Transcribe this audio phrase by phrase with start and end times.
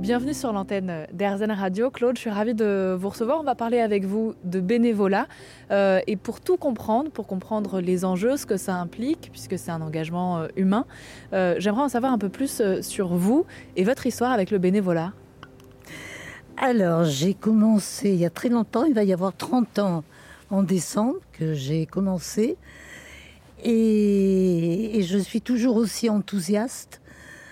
[0.00, 1.90] Bienvenue sur l'antenne d'Airzen Radio.
[1.90, 3.38] Claude, je suis ravie de vous recevoir.
[3.38, 5.28] On va parler avec vous de bénévolat.
[5.70, 9.70] Euh, et pour tout comprendre, pour comprendre les enjeux, ce que ça implique, puisque c'est
[9.70, 10.86] un engagement euh, humain,
[11.34, 13.44] euh, j'aimerais en savoir un peu plus sur vous
[13.76, 15.12] et votre histoire avec le bénévolat.
[16.56, 20.02] Alors, j'ai commencé il y a très longtemps, il va y avoir 30 ans
[20.48, 22.56] en décembre que j'ai commencé.
[23.62, 27.02] Et je suis toujours aussi enthousiaste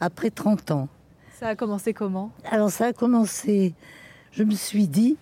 [0.00, 0.88] après 30 ans.
[1.40, 3.72] Ça a commencé comment Alors ça a commencé,
[4.30, 5.16] je me suis dit,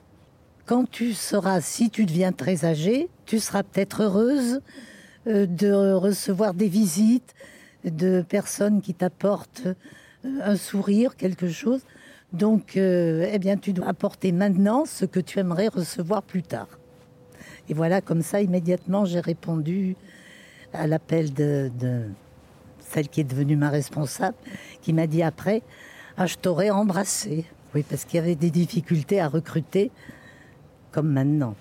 [0.66, 4.60] quand tu seras, si tu deviens très âgé, tu seras peut-être heureuse
[5.28, 7.36] euh, de recevoir des visites
[7.84, 11.82] de personnes qui t'apportent euh, un sourire, quelque chose.
[12.32, 16.80] Donc, euh, eh bien, tu dois apporter maintenant ce que tu aimerais recevoir plus tard.
[17.68, 19.94] Et voilà, comme ça, immédiatement, j'ai répondu
[20.72, 21.70] à l'appel de
[22.80, 24.36] celle qui est devenue ma responsable,
[24.82, 25.62] qui m'a dit après,
[26.18, 27.44] ah, je t'aurais embrassé.
[27.74, 29.90] Oui, parce qu'il y avait des difficultés à recruter,
[30.90, 31.54] comme maintenant.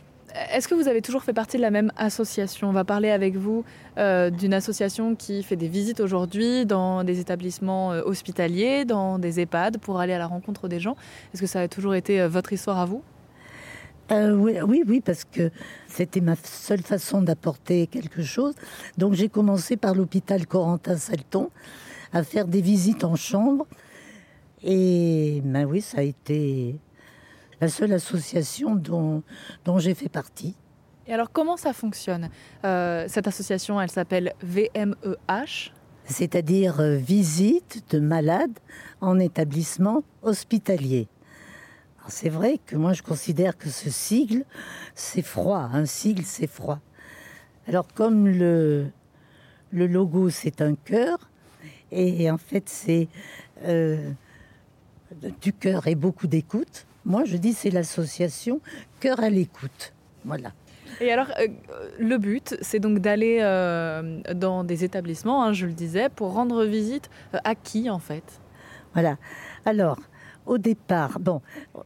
[0.52, 2.70] Est-ce que vous avez toujours fait partie de la même association?
[2.70, 3.64] On va parler avec vous
[3.98, 9.40] euh, d'une association qui fait des visites aujourd'hui dans des établissements euh, hospitaliers, dans des
[9.40, 10.96] EHPAD, pour aller à la rencontre des gens.
[11.34, 13.02] Est-ce que ça a toujours été euh, votre histoire à vous?
[14.12, 15.52] Euh, oui, oui, oui, parce que
[15.88, 18.54] c'était ma seule façon d'apporter quelque chose.
[18.98, 21.50] Donc j'ai commencé par l'hôpital Corentin-Salton
[22.14, 23.68] à faire des visites en chambre.
[24.64, 26.80] Et ben oui, ça a été
[27.62, 29.24] la seule association dont,
[29.66, 30.56] dont j'ai fait partie.
[31.08, 32.30] Et alors comment ça fonctionne
[32.66, 35.72] euh, Cette association, elle s'appelle VMEH.
[36.06, 38.60] C'est-à-dire euh, visite de malades
[39.02, 41.08] en établissement hospitalier.
[42.10, 44.46] C'est vrai que moi je considère que ce sigle,
[44.96, 46.80] c'est froid, un sigle c'est froid.
[47.68, 48.88] Alors comme le,
[49.72, 51.30] le logo c'est un cœur,
[51.92, 53.10] et en fait c'est
[53.66, 54.12] euh,
[55.42, 58.62] du cœur et beaucoup d'écoute, moi je dis c'est l'association
[59.00, 59.94] cœur à l'écoute.
[60.26, 60.54] Voilà.
[61.00, 61.48] Et alors, euh,
[62.00, 66.66] le but, c'est donc d'aller euh, dans des établissements, hein, je le disais, pour rendre
[66.66, 68.42] visite euh, à qui en fait?
[68.94, 69.18] Voilà.
[69.66, 70.00] Alors,
[70.46, 71.42] au départ, bon,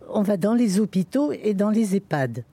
[0.10, 2.46] on va dans les hôpitaux et dans les EHPAD.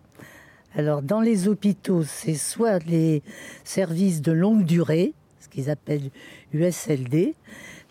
[0.74, 3.22] Alors, dans les hôpitaux, c'est soit les
[3.64, 6.10] services de longue durée, ce qu'ils appellent
[6.52, 7.34] USLD.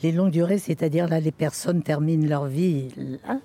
[0.04, 3.40] Les longues durées, c'est-à-dire là, les personnes terminent leur vie là.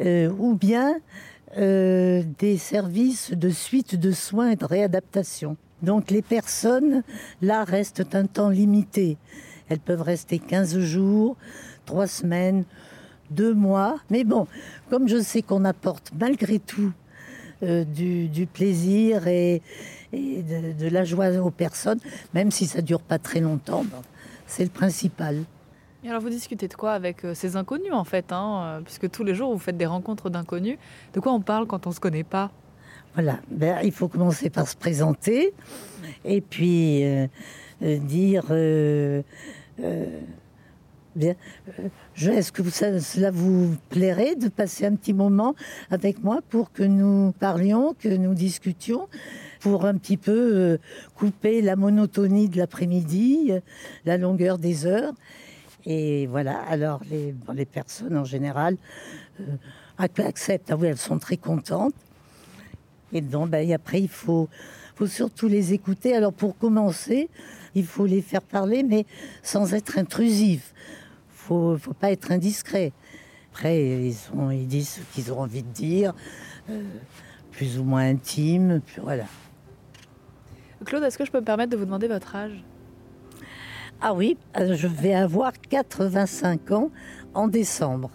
[0.00, 0.96] Euh, ou bien
[1.56, 5.56] euh, des services de suite de soins et de réadaptation.
[5.82, 7.04] Donc les personnes,
[7.42, 9.18] là, restent un temps limité.
[9.68, 11.36] Elles peuvent rester 15 jours,
[11.86, 12.64] 3 semaines,
[13.30, 14.00] 2 mois.
[14.10, 14.48] Mais bon,
[14.90, 16.92] comme je sais qu'on apporte malgré tout
[17.84, 19.62] du, du plaisir et,
[20.12, 22.00] et de, de la joie aux personnes,
[22.34, 24.02] même si ça dure pas très longtemps, bon,
[24.46, 25.44] c'est le principal.
[26.04, 29.10] Et alors, vous discutez de quoi avec euh, ces inconnus en fait hein, euh, Puisque
[29.10, 30.76] tous les jours, vous faites des rencontres d'inconnus.
[31.14, 32.50] De quoi on parle quand on se connaît pas?
[33.14, 35.54] Voilà, ben, il faut commencer par se présenter
[36.24, 37.26] et puis euh,
[37.82, 39.22] euh, dire euh,
[39.80, 40.20] euh,
[41.22, 41.34] euh,
[42.16, 45.54] est-ce que cela vous plairait de passer un petit moment
[45.90, 49.08] avec moi pour que nous parlions, que nous discutions,
[49.60, 50.78] pour un petit peu euh,
[51.14, 53.60] couper la monotonie de l'après-midi, euh,
[54.04, 55.14] la longueur des heures?
[55.86, 58.76] Et voilà, alors les, personnes en général
[59.98, 61.94] ac- acceptent, ah oui, elles sont très contentes.
[63.12, 64.48] Et donc, ben, après, il faut,
[64.96, 66.16] faut surtout les écouter.
[66.16, 67.28] Alors, pour commencer,
[67.74, 69.06] il faut les faire parler, mais
[69.42, 70.74] sans être intrusif.
[71.46, 72.92] Faut, faut pas être indiscret.
[73.52, 76.14] Après, ils, sont, ils disent ce qu'ils ont envie de dire,
[76.70, 76.82] euh,
[77.50, 78.80] plus ou moins intime.
[78.84, 79.24] Puis voilà.
[80.86, 82.64] Claude, est-ce que je peux me permettre de vous demander votre âge?
[84.00, 86.90] Ah oui, euh, je vais avoir 85 ans
[87.34, 88.10] en décembre.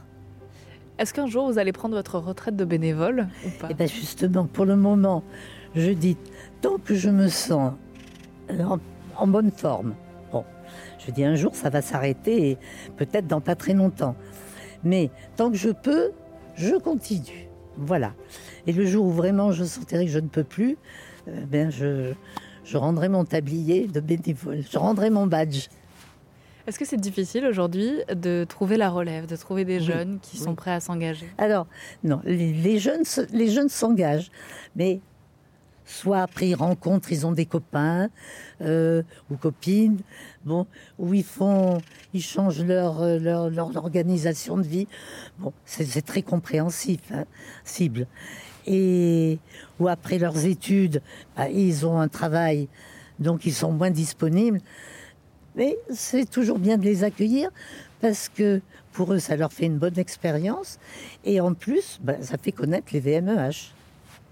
[0.97, 3.69] Est-ce qu'un jour, vous allez prendre votre retraite de bénévole ou pas?
[3.69, 5.23] Et bien justement, pour le moment,
[5.75, 6.18] je dis,
[6.62, 7.73] tant que je me sens
[8.50, 8.79] en,
[9.16, 9.94] en bonne forme,
[11.09, 12.58] je dis un jour, ça va s'arrêter, et
[12.97, 14.16] peut-être dans pas très longtemps.
[14.83, 16.12] Mais tant que je peux,
[16.56, 17.48] je continue.
[17.78, 18.13] Voilà.
[18.68, 20.78] Et le jour où vraiment je sentirai que je ne peux plus,
[21.28, 22.13] euh, ben je,
[22.63, 25.68] je rendrai mon tablier de bénévole, je rendrai mon badge.
[26.68, 30.38] Est-ce que c'est difficile aujourd'hui de trouver la relève, de trouver des Oui, jeunes qui
[30.38, 30.44] oui.
[30.44, 31.28] sont prêts à s'engager?
[31.39, 31.66] Alors,
[32.04, 34.30] non, les, les jeunes, les jeunes s'engagent,
[34.75, 35.01] mais
[35.89, 38.09] soit après ils rencontrent, ils ont des copains
[38.62, 39.01] euh,
[39.31, 40.00] ou copines,
[40.45, 40.68] bon,
[41.00, 41.80] où ils font,
[42.13, 44.88] ils changent leur euh, leur, leur organisation de vie.
[45.39, 47.25] Bon, c'est très compréhensif, hein,
[47.63, 48.07] cible.
[48.68, 49.39] Et
[49.80, 51.01] ou après leurs études,
[51.36, 52.68] bah, ils ont un travail,
[53.18, 54.59] donc ils sont moins disponibles.
[55.56, 57.50] Mais c'est toujours bien de les accueillir
[58.00, 58.62] parce que
[58.92, 60.77] pour eux, ça leur fait une bonne expérience.
[61.25, 63.74] Et en plus, ben, ça fait connaître les VMEH.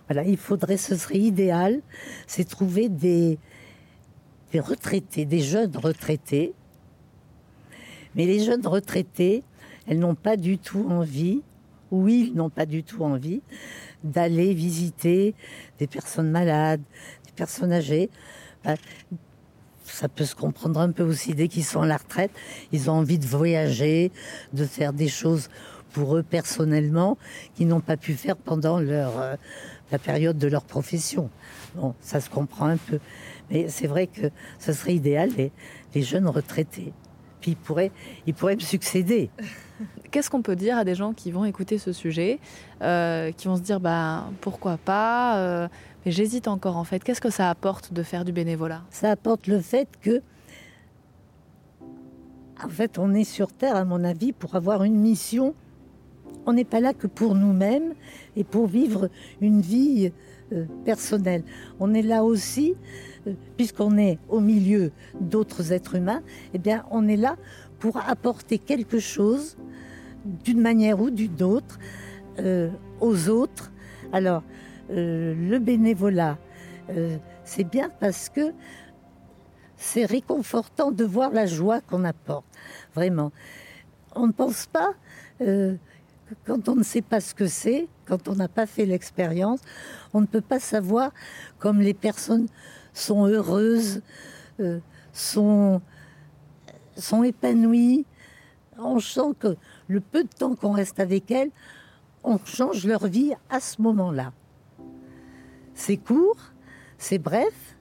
[0.08, 1.82] Voilà, il faudrait, ce serait idéal,
[2.28, 3.38] c'est trouver des,
[4.52, 6.54] des retraités, des jeunes retraités.
[8.16, 9.44] Mais les jeunes retraités,
[9.86, 11.42] elles n'ont pas du tout envie,
[11.92, 13.42] ou ils n'ont pas du tout envie,
[14.04, 15.36] d'aller visiter
[15.80, 16.82] des personnes malades,
[17.26, 18.10] des personnes âgées.
[18.64, 18.76] Ben,
[19.84, 22.32] ça peut se comprendre un peu aussi dès qu'ils sont à la retraite.
[22.72, 24.12] Ils ont envie de voyager,
[24.54, 25.50] de faire des choses
[25.94, 27.18] pour eux personnellement
[27.56, 29.36] qu'ils n'ont pas pu faire pendant leur, euh,
[29.92, 31.30] la période de leur profession.
[31.76, 33.00] Bon, ça se comprend un peu.
[33.50, 34.30] Mais c'est vrai que
[34.60, 35.52] ce serait idéal, les,
[35.96, 36.94] les jeunes retraités.
[37.42, 37.92] Puis ils pourraient,
[38.26, 39.30] ils pourraient me succéder.
[40.12, 42.40] Qu'est-ce qu'on peut dire à des gens qui vont écouter ce sujet,
[42.82, 45.68] euh, qui vont se dire bah, pourquoi pas euh,
[46.06, 47.04] Mais j'hésite encore en fait.
[47.04, 48.82] Qu'est-ce que ça apporte de faire du bénévolat?
[48.90, 50.22] Ça apporte le fait que,
[52.64, 55.54] en fait, on est sur Terre, à mon avis, pour avoir une mission.
[56.48, 57.94] On n'est pas là que pour nous-mêmes
[58.38, 59.10] et pour vivre
[59.42, 60.14] une vie
[60.54, 61.44] euh, personnelle.
[61.82, 62.74] On est là aussi,
[63.28, 66.24] euh, puisqu'on est au milieu d'autres êtres humains,
[66.54, 67.36] eh bien, on est là
[67.80, 69.58] pour apporter quelque chose
[70.46, 71.80] d'une manière ou d'une autre
[72.40, 72.70] euh,
[73.02, 73.74] aux autres.
[74.14, 74.42] Alors,
[74.90, 76.38] le bénévolat,
[77.44, 78.54] c'est bien parce que
[79.76, 82.46] c'est réconfortant de voir la joie qu'on apporte,
[82.96, 83.34] vraiment.
[84.16, 84.94] On ne pense pas,
[86.46, 89.60] quand on ne sait pas ce que c'est, quand on n'a pas fait l'expérience,
[90.14, 91.12] on ne peut pas savoir
[91.60, 92.48] comme les personnes
[92.94, 94.02] sont heureuses,
[94.60, 94.80] euh,
[95.14, 95.82] sont,
[96.98, 98.06] sont épanouies.
[98.78, 99.56] On sent que
[99.88, 101.52] le peu de temps qu'on reste avec elles,
[102.24, 104.34] on change leur vie à ce moment-là.
[105.74, 106.38] C'est court,
[106.98, 107.78] c'est bref,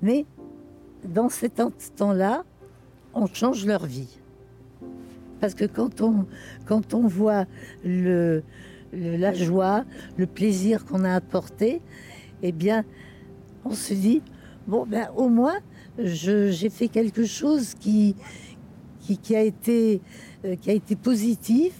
[0.00, 0.26] mais
[1.04, 2.44] dans cet instant-là,
[3.14, 4.21] on change leur vie.
[5.42, 6.26] Parce que quand on,
[6.66, 7.46] quand on voit
[7.84, 8.44] le,
[8.92, 9.84] la joie,
[10.16, 11.82] le plaisir qu'on a apporté,
[12.44, 12.84] eh bien,
[13.64, 14.22] on se dit,
[14.68, 15.58] bon, ben, au moins,
[15.98, 18.14] j'ai fait quelque chose qui,
[19.00, 20.00] qui, qui a été,
[20.44, 21.72] euh, qui a été positif.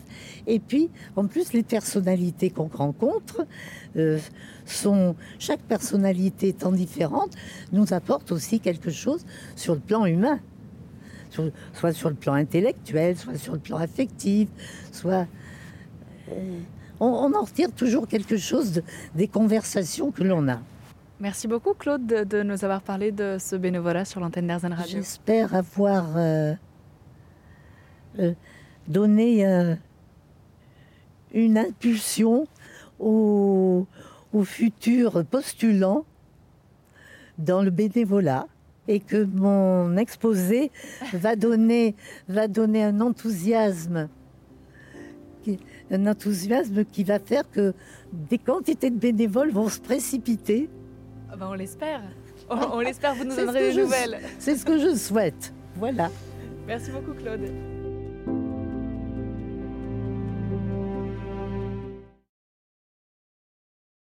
[0.48, 3.46] Et puis, en plus, les personnalités qu'on rencontre,
[3.94, 4.18] euh,
[4.66, 7.36] sont, chaque personnalité étant différente,
[7.70, 9.24] nous apporte aussi quelque chose
[9.54, 10.40] sur le plan humain.
[11.32, 14.48] Sur- soit sur le plan intellectuel, soit sur le plan affectif,
[14.92, 15.26] soit...
[16.30, 16.58] euh,
[17.00, 18.82] on, on en retire toujours quelque chose de-
[19.14, 20.60] des conversations que l'on a.
[21.20, 24.98] Merci beaucoup Claude de, de nous avoir parlé de ce bénévolat sur l'antenne d'Airzen Radio.
[24.98, 26.52] J'espère avoir euh,
[28.18, 28.34] euh,
[28.86, 29.46] donné
[31.32, 32.46] une impulsion
[33.00, 33.86] aux,
[34.34, 36.04] aux futurs postulants
[37.38, 38.46] dans le bénévolat
[38.88, 40.70] et que mon exposé
[41.12, 41.94] va donner,
[42.28, 44.08] va donner un enthousiasme
[45.42, 45.58] qui-
[45.90, 47.74] un enthousiasme qui va faire que
[48.12, 50.68] des quantités de bénévoles vont se précipiter.
[51.30, 52.02] Ah bah, on l'espère.
[52.50, 54.18] On, on l'espère, vous nous donnerez des nouvelles.
[54.38, 55.52] C'est ce que je souhaite.
[55.76, 56.10] Voilà.
[56.66, 57.40] Merci beaucoup Claude.